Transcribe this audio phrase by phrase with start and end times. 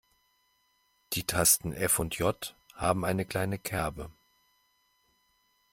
[1.13, 4.09] Die Tasten F und J haben eine kleine Kerbe.